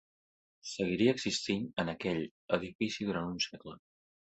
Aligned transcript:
Seguiria 0.69 1.13
existint 1.19 1.69
en 1.85 1.95
aquell 1.95 2.25
edifici 2.61 3.11
durant 3.13 3.33
un 3.39 3.41
segle. 3.51 3.83